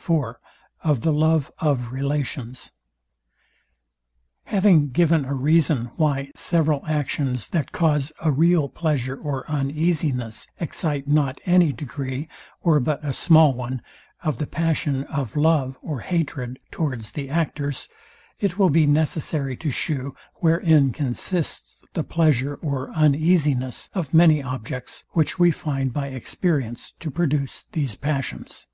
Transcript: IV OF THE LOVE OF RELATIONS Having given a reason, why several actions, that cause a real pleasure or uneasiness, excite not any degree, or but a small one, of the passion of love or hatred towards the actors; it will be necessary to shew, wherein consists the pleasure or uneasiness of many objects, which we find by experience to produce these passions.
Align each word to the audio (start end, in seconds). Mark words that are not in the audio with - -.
IV 0.00 0.36
OF 0.84 1.00
THE 1.00 1.12
LOVE 1.12 1.50
OF 1.58 1.90
RELATIONS 1.90 2.70
Having 4.44 4.90
given 4.90 5.24
a 5.24 5.34
reason, 5.34 5.86
why 5.96 6.30
several 6.36 6.86
actions, 6.86 7.48
that 7.48 7.72
cause 7.72 8.12
a 8.20 8.30
real 8.30 8.68
pleasure 8.68 9.16
or 9.16 9.44
uneasiness, 9.50 10.46
excite 10.60 11.08
not 11.08 11.40
any 11.46 11.72
degree, 11.72 12.28
or 12.62 12.78
but 12.78 13.04
a 13.04 13.12
small 13.12 13.52
one, 13.54 13.82
of 14.22 14.38
the 14.38 14.46
passion 14.46 15.02
of 15.06 15.34
love 15.34 15.76
or 15.82 15.98
hatred 15.98 16.60
towards 16.70 17.10
the 17.10 17.28
actors; 17.28 17.88
it 18.38 18.56
will 18.56 18.70
be 18.70 18.86
necessary 18.86 19.56
to 19.56 19.72
shew, 19.72 20.14
wherein 20.36 20.92
consists 20.92 21.82
the 21.94 22.04
pleasure 22.04 22.54
or 22.62 22.92
uneasiness 22.92 23.88
of 23.94 24.14
many 24.14 24.40
objects, 24.44 25.02
which 25.10 25.40
we 25.40 25.50
find 25.50 25.92
by 25.92 26.06
experience 26.06 26.92
to 27.00 27.10
produce 27.10 27.64
these 27.72 27.96
passions. 27.96 28.68